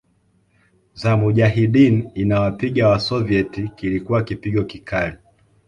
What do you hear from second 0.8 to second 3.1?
za Mujahideen inawapiga